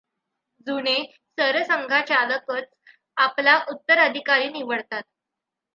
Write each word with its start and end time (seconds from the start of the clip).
जुने 0.67 0.95
सरसंघचालकच 1.37 2.65
आपला 3.17 3.57
उत्तराधिकारी 3.69 4.49
निवडतात. 4.49 5.03